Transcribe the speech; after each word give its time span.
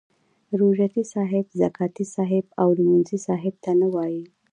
روژه 0.59 0.87
تي 0.93 1.03
صاحب، 1.13 1.45
زکاتې 1.61 2.03
صاحب 2.15 2.45
او 2.61 2.67
لمونځي 2.79 3.17
صاحب 3.27 3.55
نه 3.81 3.87
وایي. 3.93 4.23